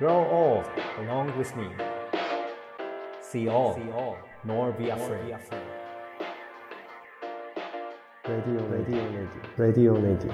[0.00, 0.64] Grow old
[0.98, 1.68] along with me.
[3.20, 3.78] See all,
[4.46, 5.36] nor be afraid.
[8.26, 9.02] Radio, radio,
[9.58, 10.32] radio, radio, radio.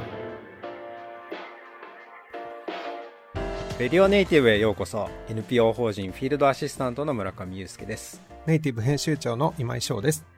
[3.80, 10.35] レディオネイティブへようこそ NPO 法人フィールドアシスタントの村上祐介ですネイティブ編集長の今井翔です。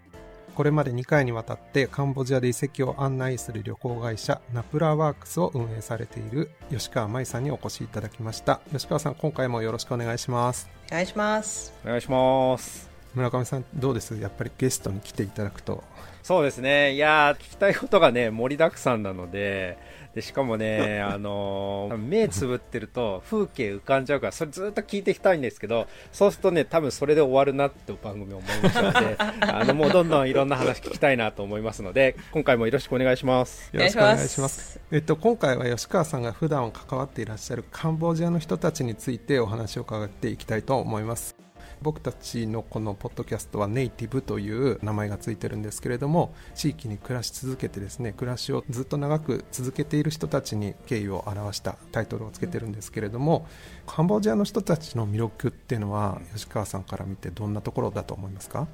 [0.59, 8.61] これまで2回にわたってカンボジアで遺跡を案内する旅行会社ナプラワークスを運営されている吉川舞さんにお越しいただきました。
[8.73, 10.69] 吉川さん、今回もよろしくお願いします。
[10.89, 11.73] お願いします。
[11.85, 14.17] お願いします村上さん、どうです？
[14.17, 15.85] やっぱりゲストに来ていただくと。
[16.23, 19.79] そうですねいやー聞きたいことがね盛りだくさんなので
[20.15, 34.81] でしかもね あのー目つぶってると風景浮かんじゃうからそれずっと聞いていきたいんですけどそうするとね多分それで終わるなって番組思いましたので あのもうどんどんいろんな話聞きたいなと思いますので今回もよろしくお願いしますよろしくお願いします。
[34.93, 41.38] えっと、今回は吉川さんが普段関わっていらっしゃるカンボジアの人たちについてお話を伺っていきたいと思います。
[41.83, 53.47] 僕たちのこのポッドキャストはネイティブという名前がついてるんですけれども地域に暮らし続けてですね暮らしをずっと長く続けている人たちに敬意を表したタイトルをつけてるんですけれども
[53.87, 58.67] カンボジアの人たちの魅力っていうのは吉川さんから見てどんなところだと思いますか？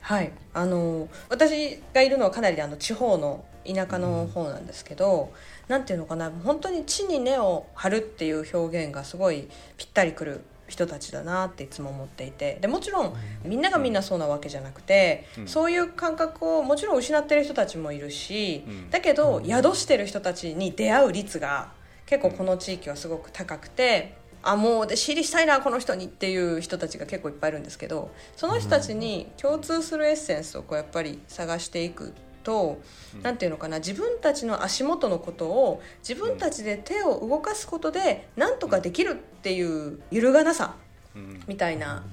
[0.00, 5.32] はい、あの私がいるのはかなりあの地方の田舎の方なんですけど、
[5.68, 12.58] なんていうのかな本当に地に根を張るっていう表現がすごいぴったりくる人たちだなっていつも思っていて。
[12.60, 15.48] でもちろんみんながみんなそうなわけじゃなくて、うん。
[15.48, 18.90] そういう感覚をもちろん失ってる人たちもいるし、うん。
[18.90, 21.72] だけど宿してる人たちに出会う率が
[22.06, 24.22] 結構この地域はすごく高くて。
[24.46, 32.12] あもう弟子入りしたいなこの人にっていう人たちが結構いっぱいいるんですけどその人たちに共通するエッセンスをこうやっぱり探していく
[32.44, 32.80] と、
[33.22, 40.76] なんていうのかな自分たちの足元のことを自分たちで手を動かすことでなんとかできるっていう揺るがなさ
[41.16, 41.42] うん。
[41.48, 42.04] みたいな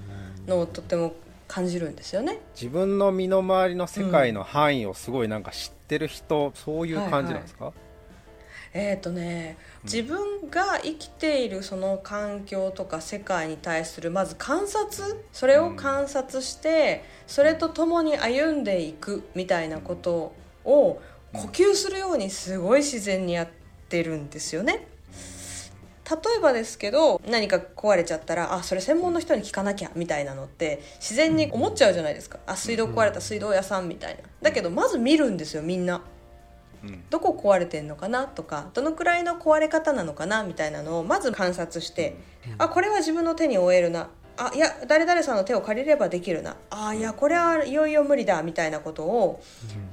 [0.47, 1.13] のをとっても
[1.47, 2.39] 感じるんですよね。
[2.55, 7.73] 自分の身の回りの世界の範囲をすごいなんか知ってる人、そういう感じなんですか、
[8.73, 20.33] えーとね、自分が生きているその環境とか世界に対するまず観察それを観察して、それと共に歩んでいくみたいなこと
[20.63, 21.01] を
[21.33, 23.49] 呼吸するようにすごい自然にやっ
[23.89, 24.87] てるんですよね。
[26.09, 32.39] 例えばですけど何か壊れちゃったらあそれ専門の人に聞かなきゃみたいなのって自然に思っちゃうじゃないですか。
[32.45, 34.21] あ水道壊れた水道屋さんみたいな。
[34.41, 36.01] だけどまず見るんですよみんな。
[37.09, 42.17] どこ壊れてんのかなとかどのくらいの壊れ方なのかなみたいなのをまず観察して、
[42.57, 44.09] あこれは自分の手に負えるな。
[44.37, 46.55] あいや誰々さんの手を借りればできるな。
[46.69, 49.43] あいやこれはいよいよ無理だみたいなことを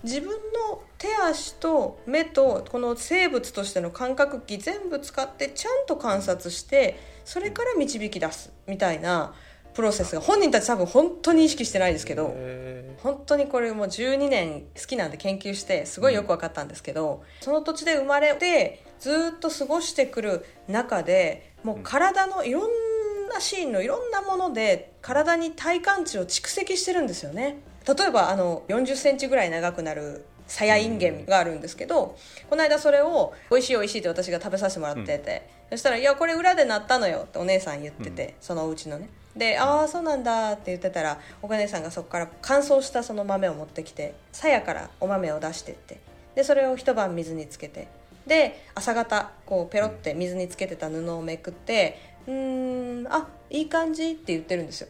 [0.04, 0.31] 自分
[0.71, 9.34] の手足と目とこの生物としての感覚器全部使ってちゃんと観察してそれから導き出すみたいな
[9.78, 12.33] プロセスが本人たち多分本当に意識してないですけど。
[12.34, 27.60] へ本当にこれもう12年好きなんで研究してすごいよく分かったんですけど、その土地で生まれてずっと過ごしてくる中でもう体のいろんなシーンのいろんなもので体に体感値を蓄積してるんですよね。
[27.87, 32.16] 例えばあの4 0センチぐらい長くなるサヤインゲンがあるんですけど、
[32.50, 45.99] この間それを「美味しい美味しい」って私が食べさせてもらってて、そしたら「いやこれ裏でなったのよ」ってお姉さん言ってて、そのお家のねで「ああそうなんだ」って言ってたらお姉さんがそこから乾燥したその豆を持ってきてさやからお豆を出してって
[46.34, 47.88] でそれを一晩水につけて
[48.27, 54.88] で朝方こうペロって水につけてた布をめくって「うーんあいい感じ」って言ってるんですよ。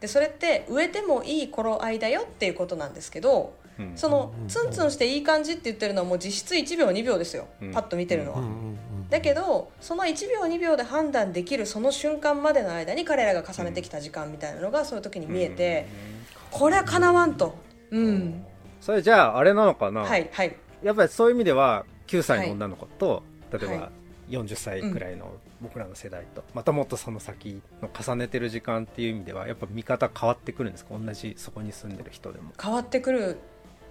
[0.00, 3.92] でそれって植えてもいい頃合いだよっていうことなんですけど、うん。
[3.96, 7.72] そのツンツンしていい感じって言ってるのはもう実質1秒2秒ですよ、うん。
[7.72, 15.86] パッと見てるのは、うんうんうんだけどその1秒2秒で判断できるその瞬間までの間に彼らが重ねてきた時間みたいなのがそういう時に見えて、
[16.50, 17.56] これはかなわんと。
[17.90, 18.44] うん。
[18.80, 20.56] それじゃああれなのかな、はいはい。
[20.82, 23.22] やっぱりそういう意味では9歳の女の子と、
[23.52, 23.90] 例えばはい。
[24.30, 30.94] 40歳くらいの僕らの世代と、またもっとその先の重ねてる時間っていう意味ではやっぱ見方変わってくるんですか？
[30.96, 32.52] 同じそこに住んでる人でも。
[32.62, 33.36] 変わってくるん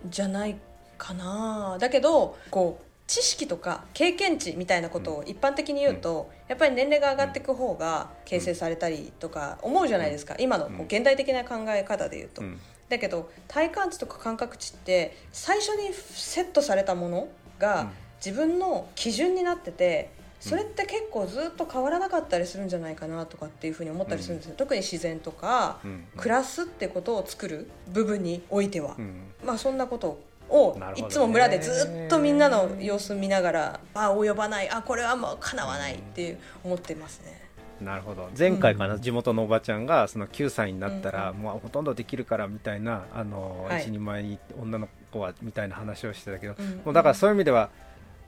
[0.09, 0.55] じゃない
[0.97, 1.75] かな。
[1.77, 12.59] だけどこう知識とか経験値みたいなことを一般的に言うと、やっぱり年齢が上がっていく方が形成されたりとか思うじゃないですか、今のこう現代的な考え方で言うと、うん。
[12.87, 17.29] だけど体感値とか感覚値って最初にセットされたものうん。
[17.59, 17.89] が
[18.23, 26.07] 自分の基準になっててそれって結構ずっと変わらなかったりするんじゃないかなとかっていうふうに思ったりするんですよ、特に自然とか、うん。
[26.15, 29.33] 暮らすってことを作る部分においては、うん。
[29.43, 30.23] まあそんなことを
[30.77, 31.07] なるほどね。
[31.07, 34.69] いつも村でずっとみんなの様子見ながらあ及ばない。
[34.69, 37.39] あこれはもうかなわないっていう思ってますね。
[37.81, 38.29] なるほど。
[38.37, 43.83] 前回かな、地元のおばちゃんがその9歳になったら、もうほとんどできるからみたいなあの、はい。
[43.83, 46.81] 一人前に女の子はみたいな話をしてたけど、うん。
[46.85, 47.69] もうだからそういう意味では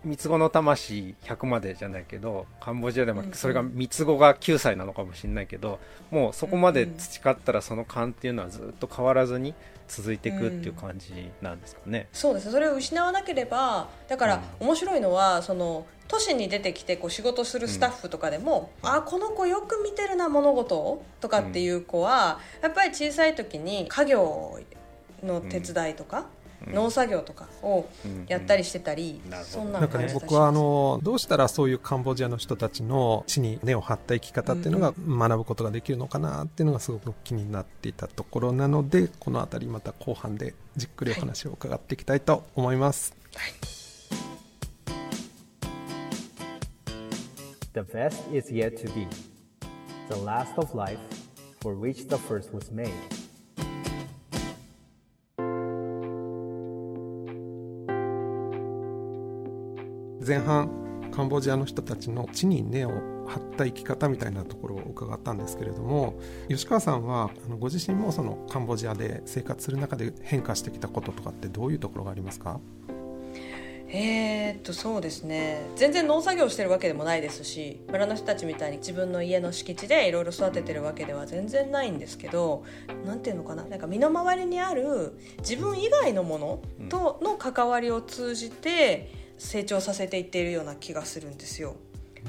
[0.03, 3.33] 三つ子の魂100までじゃないけどカンボジアでもうん。
[3.33, 5.79] それが三つ子が9歳なのかもしれないけど
[6.09, 9.53] もうそこまで培ったらその勘っていうのはずっと変わらずに
[9.95, 12.07] 続いていくっていう感じなんですかね。
[12.13, 12.45] そうです。
[12.45, 24.59] ねそれを失わなければだから面白いのはその都市に出てきてこう仕事するスタッフとかでも、あこの子よく見てるな物事をとかっていう子は、やっぱり小さい時に家業
[25.23, 26.25] の手伝いとか、
[26.67, 27.87] 農作業とかを
[28.27, 43.15] やったりしてたり、なるほどそんななんかね僕はあのどうしたらそういうカンボジアの人たちの地に根を張った生き方っていうのが学ぶことができるのかなっていうのがすごく気になっていたところなのでこの辺りまた後半でじっくりお話を伺っていきたいと思います、
[47.73, 49.07] The best is yet to be.
[50.09, 50.99] The last of life
[51.61, 52.91] for which the first was made.
[60.31, 62.91] 前半カンボジアの人たちの地に根を
[63.27, 72.61] 張った生き方みたいなところを伺ったんですけれども吉川さんはあのご自身もそのカンボジアで生活する中で変化してきたこととかってどういうところがありますか？
[73.89, 75.63] えー、っとそうですね。
[75.75, 82.63] 全然農作業してるわけでもないですし村の人たちみたいに自分の家の敷地でいろいろ育ててるわけでは全然ないんですけど
[83.05, 83.65] なんていうのかな？
[83.65, 91.75] なんか身の回りにある自分以外のものとの関わりを通じて成長させていっているような気がするんですよ。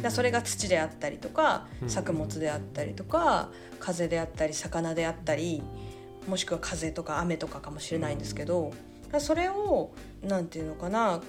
[0.00, 5.62] だそれが土であったりとか作物であったりとか風であったり魚であったり
[6.26, 8.72] もしくは風とか雨とかかもしれないんですけど
[9.18, 9.90] それを
[10.22, 11.20] なんていうのかな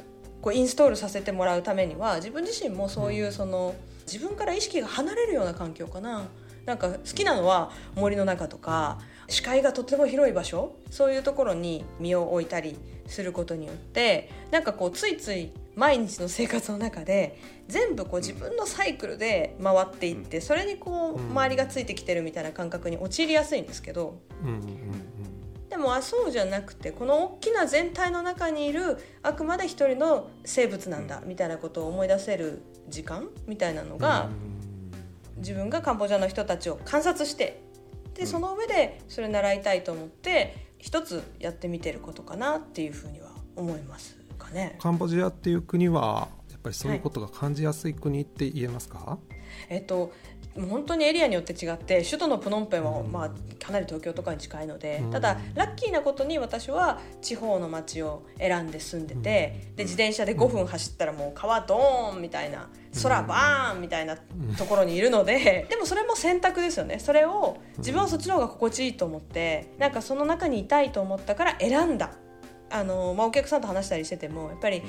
[0.41, 3.75] こうインストールさせてもらうためには自分自身もそういうその
[4.05, 6.23] 自分から意識が離れるような環境かな。
[6.65, 24.19] なんか好きなのは森の中とか視界がとても広い場所そういうところに身を置いたりすることによってなんかこうついつい毎日の生活の中で全部こう自分のサイクルで回っていってそれにこう周りがついてきてるみたいな感覚に陥りやすいんですけど。
[25.69, 34.29] でもあそうじゃなくてこの大きな全体の中にいるあくまで一人の生物なんだみたいなことを思い出せる時間みたいなのが
[35.37, 37.63] 自分がカンボジアの人たちを観察して
[38.13, 44.15] でその上でそれ習いたいと思って一つやってみてることかなっていうふうには思います。
[44.15, 44.22] か
[44.53, 44.77] ね。
[44.79, 49.17] カンボジアっていう国はやっぱりそういうことが感じやすい国って言えますか、
[49.69, 50.13] えっと
[50.55, 53.29] 本当にエリアによって違って首都のプノンペンは、まあ、
[53.63, 55.11] かなり東京とかに近いので、うん。
[55.11, 62.69] ただラッキーなことに私は地方の町を選んで住んでて、で自転車で5分走ったらもう川ドーンみたいな
[63.01, 66.99] 空バーンみたいなところにいるので、でもそれも選択ですよね。
[66.99, 72.11] それを自分はそっちの方が心地いいと思ってなんかその中にいたいと思ったから選んだ
[72.73, 74.81] あの、まあ、お客さんと話したりしててもやっぱり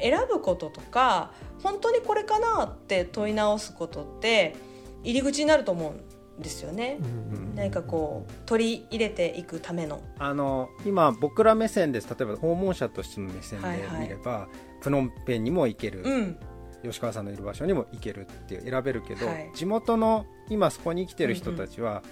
[0.00, 1.32] 選ぶこととか
[1.62, 4.54] 本当にこれかなって問い直すことって
[5.02, 6.98] 入り口になると思うんですよね。
[7.54, 10.00] 何かこう取り入れていくための。
[10.18, 12.08] あの今僕ら目線です。
[12.08, 14.00] 例えば訪問者としての目線ではいはい。
[14.02, 14.48] 見れば、
[14.80, 16.38] プノンペンにも行ける、うん、
[16.82, 19.50] 吉川さんのいる場所にも行けるって選べるけど、はい。
[19.54, 22.02] 地元の今そこに生きてる人たちは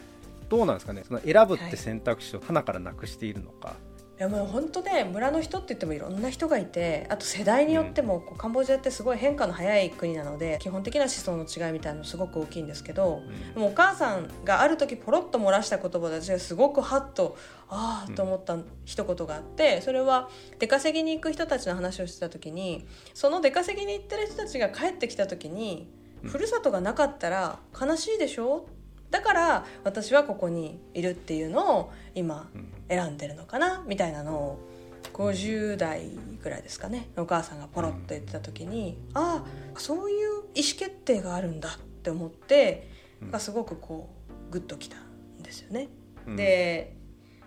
[0.49, 1.03] どうなんですかね。
[1.07, 13.23] その選ぶって選択肢を花からなくしているのか、いやもう本当ね村の人って言ってもいろんな人がいてあと世代によっても、こうカンボジアってすごい変化の早い国なので基本的な思想の違いみたいなのすごく大きいんですけど、
[13.55, 17.37] でもお母さんがある時ポロッと漏らした言葉で私がすごくハッと
[17.69, 20.29] ああと思った一言があってそれは
[20.59, 25.89] 出稼ぎに行く人たちの話をしてた時にその出稼ぎに行ってる人たちが帰ってきた時に、
[26.23, 28.67] ふるさとがなかったら悲しいでしょ？
[29.13, 32.51] だから私はここにいるっていうのを今
[32.89, 34.69] 選んでるのかなみたいなのを
[35.13, 36.11] 50代
[36.43, 42.89] ぐらいですかねお母さんがポロッと言ってた時に、ああそういう意思決定があるんだって思って、
[43.31, 44.09] がすごくこ
[44.49, 45.89] うグッときたんですよね。
[46.27, 46.37] うん。
[46.37, 46.97] で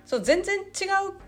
[0.05, 0.65] そう全然違う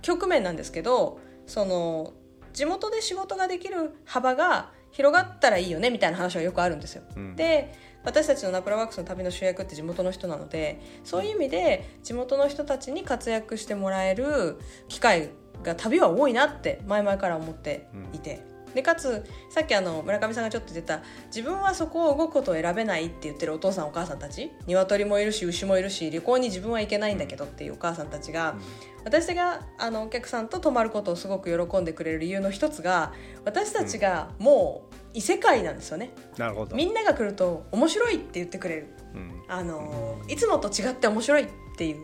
[0.03, 2.13] 局面なんですけどその
[2.53, 7.03] 地元で仕事ができる幅が広がったらいいよねみたいな話はよくあるんですよ。
[7.15, 7.35] うん。
[7.35, 7.73] で
[8.03, 15.29] 私たちのナプラワークスの旅の主役って地元の人なのでそういう意味で地元の人たちに活躍してもらえる機会
[15.63, 28.55] が旅は多いなって前々から思っていて、でかつさっきあの村上さんがちょっと言ってた自分はそこを動くことを選べないって言ってるお父さんお母さんたち鶏もいるし牛もいるし旅行に自分は行けないんだけどっていうお母さんたちが、
[29.03, 33.13] 私があのお客さんと泊まることをすごく喜んでくれる理由の一つが
[33.45, 36.75] 私たちがもう異世界なんですよね、なるほど。
[36.75, 38.87] みんなが来ると面白いって言ってくれる。
[39.15, 39.43] うん。
[39.47, 41.47] あのいつもと違って面白いっ
[41.77, 41.97] ていう。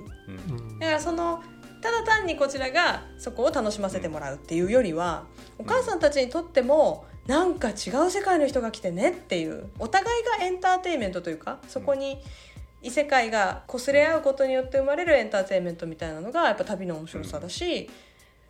[0.49, 0.79] うんうん。
[0.79, 1.43] だからその
[1.83, 5.25] ただ単にこちらがそこを楽しませてもらうっていうよりは
[5.59, 12.19] お母さんたちにとってもなんか違う世界の人が来てねっていうお互いがエンターテインメントというかそこに
[12.81, 17.89] 異世界が擦れ合うことによって生まれるエンターテインメントみたいなのがやっぱ旅の面白さだし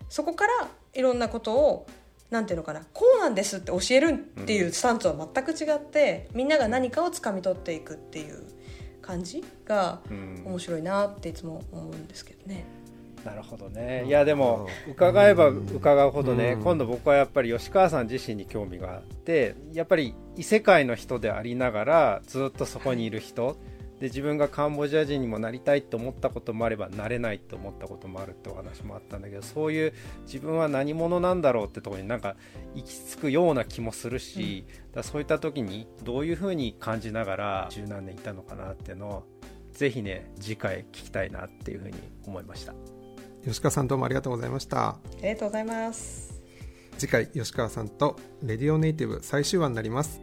[0.09, 1.87] そこからいろんなことを
[2.29, 4.09] なんていうのかなこうなんですって教える
[4.41, 8.43] っていうスタンスは全く違ってみんなが何かをつかみ取っていくっていう
[9.01, 10.43] 感じがうん。
[10.45, 12.65] 面白いなっていつも思うんですけどね。
[13.25, 14.05] なるほどね。
[14.05, 16.63] いやでも伺えば伺うほどね、うん。
[16.63, 23.57] 今度僕はやっぱり吉川さん自身に興味があってやっぱり異世界の人でありながらずっとそこにいる人。
[23.99, 29.93] で自分がカンボジア人にもなりたいと思ったこともあればなれないと思ったこともあるってお話もあったんだけどそういう
[30.25, 32.35] 自分は何者なんだろうってところになんか
[32.75, 39.23] 行き着くような気もするし、だからそういった時にどういうふうに感じながら十何年いたのかなっていうのを
[39.71, 41.93] ぜひね次回聞きたいなっていうふうに
[42.25, 42.73] 思いました。
[43.45, 46.41] 吉川さんどうもありがとうございましたありがとうございます。
[46.97, 50.21] 次回吉川さんとレディオネイティブ最終話になります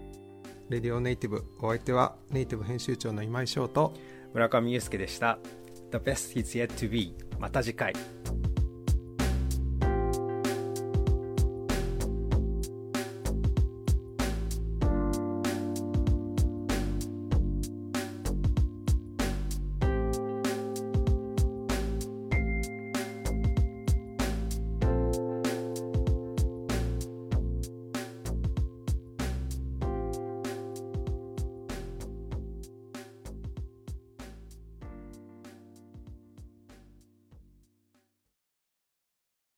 [0.68, 3.92] レディオネイティブお相手はネイティブ編集長の今井翔と
[4.32, 5.38] 村上祐介でした。
[5.90, 7.16] The best is yet to be.
[7.40, 7.92] また次回。